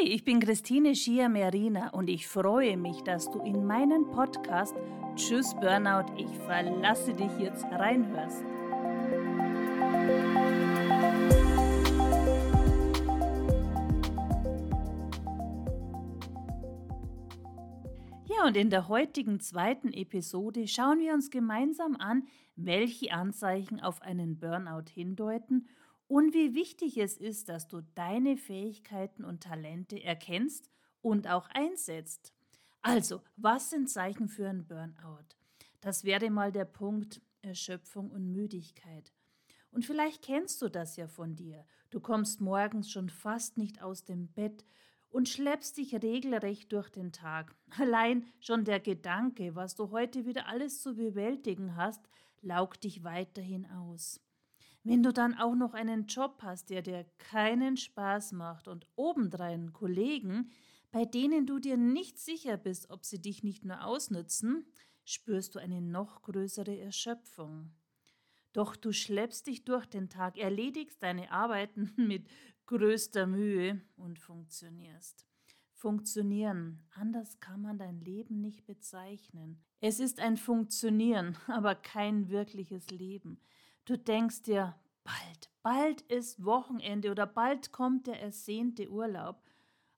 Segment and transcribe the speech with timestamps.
[0.00, 4.74] Hi, ich bin Christine Schier-Merina und ich freue mich, dass du in meinen Podcast
[5.14, 8.42] Tschüss Burnout, ich verlasse dich jetzt reinhörst.
[18.26, 22.26] Ja, und in der heutigen zweiten Episode schauen wir uns gemeinsam an,
[22.56, 25.66] welche Anzeichen auf einen Burnout hindeuten
[26.10, 30.68] und wie wichtig es ist, dass du deine Fähigkeiten und Talente erkennst
[31.02, 32.34] und auch einsetzt.
[32.82, 35.36] Also, was sind Zeichen für ein Burnout?
[35.80, 39.12] Das wäre mal der Punkt Erschöpfung und Müdigkeit.
[39.70, 41.64] Und vielleicht kennst du das ja von dir.
[41.90, 44.64] Du kommst morgens schon fast nicht aus dem Bett
[45.10, 47.54] und schleppst dich regelrecht durch den Tag.
[47.78, 52.02] Allein schon der Gedanke, was du heute wieder alles zu bewältigen hast,
[52.42, 54.20] laugt dich weiterhin aus.
[54.82, 59.72] Wenn du dann auch noch einen Job hast, der dir keinen Spaß macht und obendrein
[59.72, 60.50] Kollegen,
[60.90, 64.64] bei denen du dir nicht sicher bist, ob sie dich nicht nur ausnützen,
[65.04, 67.72] spürst du eine noch größere Erschöpfung.
[68.52, 72.26] Doch du schleppst dich durch den Tag, erledigst deine Arbeiten mit
[72.66, 75.26] größter Mühe und funktionierst.
[75.74, 79.62] Funktionieren, anders kann man dein Leben nicht bezeichnen.
[79.80, 83.40] Es ist ein Funktionieren, aber kein wirkliches Leben.
[83.84, 89.42] Du denkst dir, bald, bald ist Wochenende oder bald kommt der ersehnte Urlaub,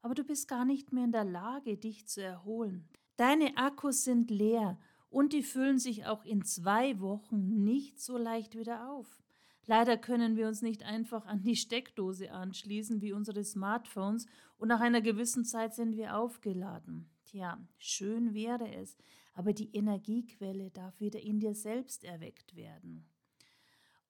[0.00, 2.88] aber du bist gar nicht mehr in der Lage, dich zu erholen.
[3.16, 4.78] Deine Akkus sind leer
[5.10, 9.22] und die füllen sich auch in zwei Wochen nicht so leicht wieder auf.
[9.66, 14.26] Leider können wir uns nicht einfach an die Steckdose anschließen wie unsere Smartphones
[14.58, 17.08] und nach einer gewissen Zeit sind wir aufgeladen.
[17.26, 18.96] Tja, schön wäre es,
[19.34, 23.06] aber die Energiequelle darf wieder in dir selbst erweckt werden.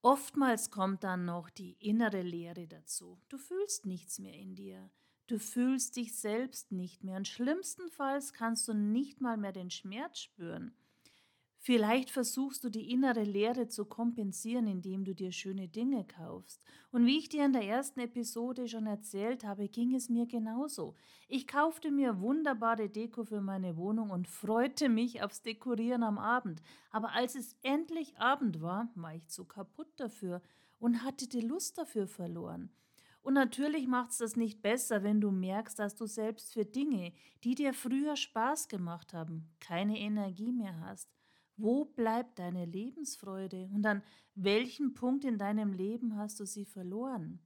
[0.05, 3.20] Oftmals kommt dann noch die innere Leere dazu.
[3.28, 4.91] Du fühlst nichts mehr in dir.
[5.28, 10.19] Du fühlst dich selbst nicht mehr und schlimmstenfalls kannst du nicht mal mehr den Schmerz
[10.19, 10.75] spüren.
[11.65, 16.61] Vielleicht versuchst du die innere Leere zu kompensieren, indem du dir schöne Dinge kaufst.
[16.91, 20.97] Und wie ich dir in der ersten Episode schon erzählt habe, ging es mir genauso.
[21.29, 26.61] Ich kaufte mir wunderbare Deko für meine Wohnung und freute mich aufs Dekorieren am Abend.
[26.91, 30.42] Aber als es endlich Abend war, war ich zu kaputt dafür
[30.81, 32.70] und hatte die Lust dafür verloren.
[33.23, 37.13] Und natürlich macht es das nicht besser, wenn du merkst, dass du selbst für Dinge,
[37.45, 41.09] die dir früher Spaß gemacht haben, keine Energie mehr hast.
[41.57, 44.02] Wo bleibt deine Lebensfreude und an
[44.35, 47.40] welchem Punkt in deinem Leben hast du sie verloren?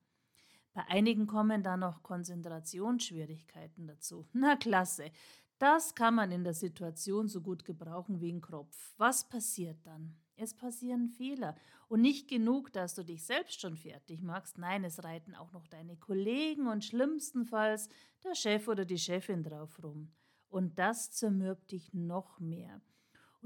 [0.72, 4.26] Bei einigen kommen da noch Konzentrationsschwierigkeiten dazu.
[4.32, 5.10] Na klasse,
[5.58, 8.94] das kann man in der Situation so gut gebrauchen wie ein Kropf.
[8.98, 10.14] Was passiert dann?
[10.36, 11.56] Es passieren Fehler.
[11.88, 14.58] Und nicht genug, dass du dich selbst schon fertig machst.
[14.58, 17.88] Nein, es reiten auch noch deine Kollegen und schlimmstenfalls
[18.22, 20.12] der Chef oder die Chefin drauf rum.
[20.48, 22.82] Und das zermürbt dich noch mehr.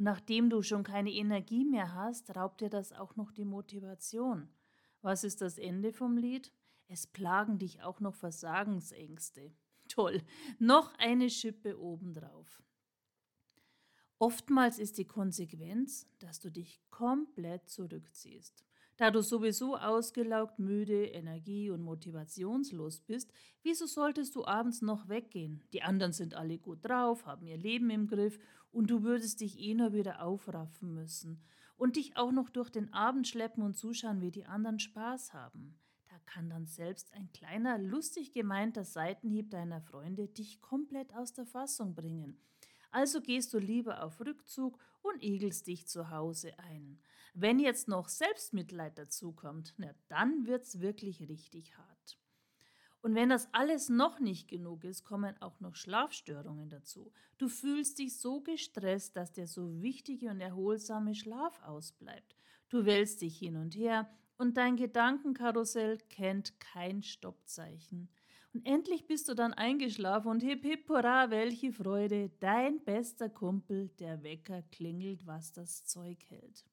[0.00, 4.48] Und nachdem du schon keine Energie mehr hast, raubt dir das auch noch die Motivation.
[5.02, 6.54] Was ist das Ende vom Lied?
[6.88, 9.52] Es plagen dich auch noch Versagensängste.
[9.88, 10.22] Toll,
[10.58, 12.62] noch eine Schippe obendrauf.
[14.18, 18.64] Oftmals ist die Konsequenz, dass du dich komplett zurückziehst.
[19.00, 25.62] Da du sowieso ausgelaugt, müde, energie- und motivationslos bist, wieso solltest du abends noch weggehen?
[25.72, 28.38] Die anderen sind alle gut drauf, haben ihr Leben im Griff
[28.70, 31.42] und du würdest dich eh nur wieder aufraffen müssen
[31.76, 35.78] und dich auch noch durch den Abend schleppen und zuschauen, wie die anderen Spaß haben.
[36.10, 41.46] Da kann dann selbst ein kleiner, lustig gemeinter Seitenhieb deiner Freunde dich komplett aus der
[41.46, 42.36] Fassung bringen.
[42.90, 47.00] Also gehst du lieber auf Rückzug und igelst dich zu Hause ein.
[47.34, 52.18] Wenn jetzt noch Selbstmitleid dazukommt, na, dann wird's wirklich richtig hart.
[53.02, 57.12] Und wenn das alles noch nicht genug ist, kommen auch noch Schlafstörungen dazu.
[57.38, 62.36] Du fühlst dich so gestresst, dass der so wichtige und erholsame Schlaf ausbleibt.
[62.68, 68.10] Du wälzt dich hin und her und dein Gedankenkarussell kennt kein Stoppzeichen.
[68.52, 73.88] Und endlich bist du dann eingeschlafen und hip hip hurra, welche Freude, dein bester Kumpel,
[74.00, 76.64] der Wecker klingelt, was das Zeug hält.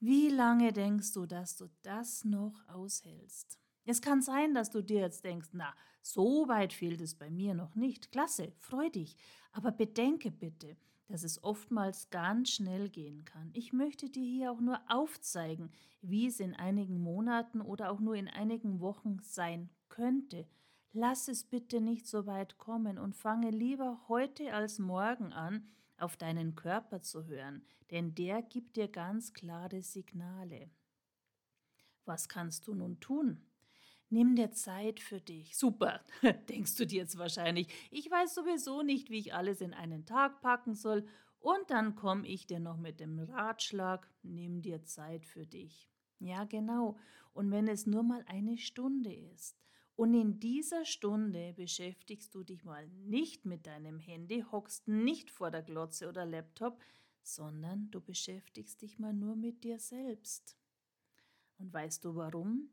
[0.00, 3.58] Wie lange denkst du, dass du das noch aushältst?
[3.84, 7.54] Es kann sein, dass du dir jetzt denkst, na, so weit fehlt es bei mir
[7.54, 8.10] noch nicht.
[8.10, 9.16] Klasse, freu dich.
[9.52, 10.76] Aber bedenke bitte,
[11.08, 13.50] dass es oftmals ganz schnell gehen kann.
[13.52, 15.70] Ich möchte dir hier auch nur aufzeigen,
[16.02, 20.46] wie es in einigen Monaten oder auch nur in einigen Wochen sein könnte.
[20.92, 25.68] Lass es bitte nicht so weit kommen und fange lieber heute als morgen an,
[25.98, 30.70] auf deinen Körper zu hören, denn der gibt dir ganz klare Signale.
[32.04, 33.46] Was kannst du nun tun?
[34.08, 35.56] Nimm dir Zeit für dich.
[35.56, 36.00] Super,
[36.48, 37.68] denkst du dir jetzt wahrscheinlich.
[37.90, 41.06] Ich weiß sowieso nicht, wie ich alles in einen Tag packen soll.
[41.40, 45.90] Und dann komme ich dir noch mit dem Ratschlag, nimm dir Zeit für dich.
[46.18, 46.96] Ja, genau.
[47.32, 49.56] Und wenn es nur mal eine Stunde ist.
[49.96, 55.50] Und in dieser Stunde beschäftigst du dich mal nicht mit deinem Handy, hockst nicht vor
[55.50, 56.78] der Glotze oder Laptop,
[57.22, 60.56] sondern du beschäftigst dich mal nur mit dir selbst.
[61.58, 62.68] Und weißt du warum?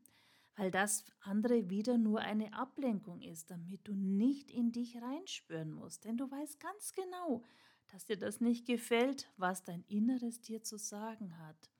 [0.56, 6.04] Weil das andere wieder nur eine Ablenkung ist, damit du nicht in dich reinspüren musst.
[6.04, 7.42] Denn du weißt ganz genau,
[7.88, 11.70] dass dir das nicht gefällt, was dein Inneres dir zu sagen hat.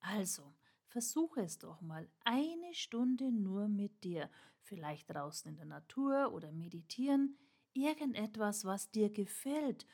[0.00, 0.54] Also,
[0.86, 4.30] versuche es doch mal eine Stunde nur mit dir,
[4.60, 7.36] vielleicht draußen in der Natur oder meditieren,
[7.72, 9.86] irgendetwas, was dir gefällt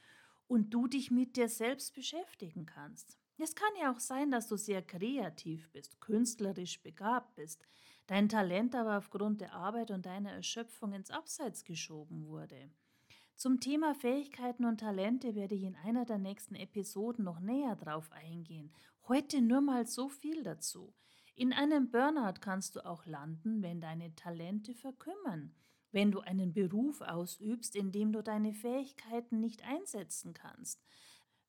[0.46, 3.18] und du dich mit dir selbst beschäftigen kannst.
[3.38, 7.66] Es kann ja auch sein, dass du sehr kreativ bist, künstlerisch begabt bist,
[8.06, 12.70] dein Talent aber aufgrund der Arbeit und deiner Erschöpfung ins Abseits geschoben wurde.
[13.34, 18.12] Zum Thema Fähigkeiten und Talente werde ich in einer der nächsten Episoden noch näher drauf
[18.12, 18.72] eingehen.
[19.08, 20.94] Heute nur mal so viel dazu.
[21.34, 25.54] In einem Burnout kannst du auch landen, wenn deine Talente verkümmern
[25.92, 30.82] wenn du einen Beruf ausübst, in dem du deine Fähigkeiten nicht einsetzen kannst,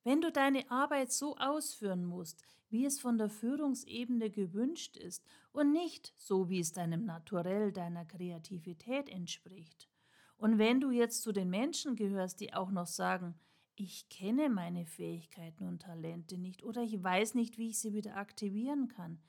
[0.03, 5.71] wenn du deine Arbeit so ausführen musst, wie es von der Führungsebene gewünscht ist und
[5.71, 9.87] nicht so, wie es deinem Naturell, deiner Kreativität entspricht.
[10.35, 13.35] Und wenn du jetzt zu den Menschen gehörst, die auch noch sagen,
[13.75, 18.17] ich kenne meine Fähigkeiten und Talente nicht oder ich weiß nicht, wie ich sie wieder
[18.17, 19.19] aktivieren kann,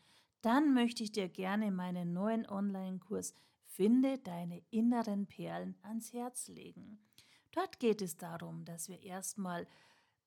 [0.42, 3.34] dann möchte ich dir gerne meinen neuen Online-Kurs
[3.74, 7.04] Finde deine inneren Perlen ans Herz legen.
[7.50, 9.66] Dort geht es darum, dass wir erstmal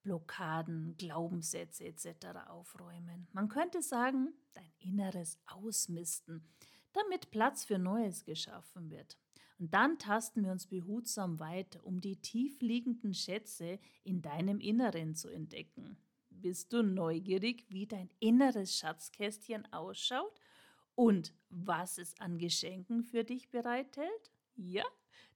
[0.01, 2.47] Blockaden, Glaubenssätze etc.
[2.47, 3.29] aufräumen.
[3.31, 6.45] Man könnte sagen, dein Inneres ausmisten,
[6.91, 9.17] damit Platz für Neues geschaffen wird.
[9.59, 15.15] Und dann tasten wir uns behutsam weiter, um die tief liegenden Schätze in deinem Inneren
[15.15, 15.97] zu entdecken.
[16.29, 20.39] Bist du neugierig, wie dein inneres Schatzkästchen ausschaut
[20.93, 24.31] und was es an Geschenken für dich bereithält?
[24.55, 24.83] Ja?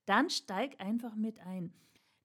[0.05, 1.73] Dann steig einfach mit ein.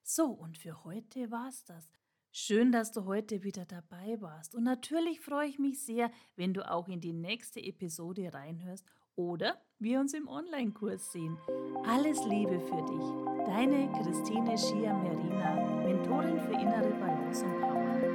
[0.03, 1.91] So, und für heute war's das.
[2.31, 4.55] Schön, dass du heute wieder dabei warst.
[4.55, 8.87] Und natürlich freue ich mich sehr, wenn du auch in die nächste Episode reinhörst
[9.19, 11.37] oder wir uns im Online-Kurs sehen.
[11.85, 13.47] Alles Liebe für dich.
[13.47, 18.08] Deine Christine Schia-Merina, Mentorin für innere Balance und Power.